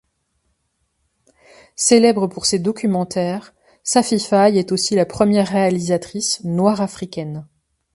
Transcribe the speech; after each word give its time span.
Célèbre 1.75 2.25
pour 2.25 2.47
ses 2.47 2.57
documentaires, 2.57 3.53
Safi 3.83 4.19
Faye 4.19 4.57
est 4.57 4.71
aussi 4.71 4.95
la 4.95 5.05
première 5.05 5.49
réalisatrice 5.49 6.43
noire 6.43 6.81
africaine. 6.81 7.45